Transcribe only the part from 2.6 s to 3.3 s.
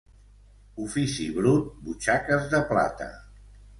plata.